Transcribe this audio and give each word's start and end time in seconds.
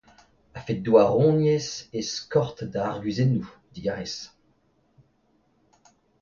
A-fet 0.57 0.79
douaroniezh 0.85 1.73
eo 1.97 2.03
skort 2.13 2.57
da 2.71 2.81
arguzennoù, 2.87 3.47
digarez. 3.73 4.15